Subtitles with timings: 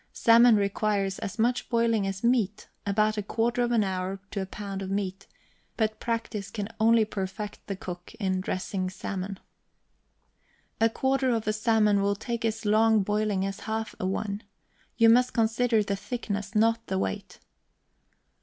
[0.13, 4.47] Salmon requires as much boiling as meat; about a quarter of an hour to a
[4.47, 5.27] pound of meat;
[5.77, 9.39] but practice can only perfect the cook in dressing salmon.
[10.79, 14.41] A quarter of a salmon will take as long boiling as half a one.
[14.97, 17.37] You must consider the thickness, not the weight.